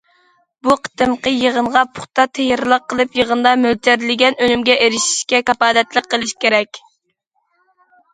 بۇ 0.67 0.75
قېتىمقى 0.85 1.31
يىغىنغا 1.33 1.81
پۇختا 1.97 2.23
تەييارلىق 2.37 2.87
قىلىپ، 2.93 3.19
يىغىندا 3.19 3.51
مۆلچەرلىگەن 3.65 4.39
ئۈنۈمگە 4.47 4.79
ئېرىشىشكە 4.87 5.43
كاپالەتلىك 5.51 6.09
قىلىش 6.15 6.33
كېرەك. 6.47 6.81